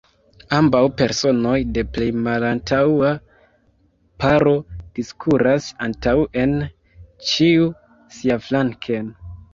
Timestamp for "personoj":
1.01-1.57